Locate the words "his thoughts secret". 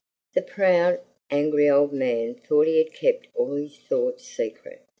3.53-4.81